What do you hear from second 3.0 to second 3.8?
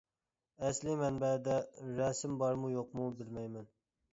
بىلمەيمەن.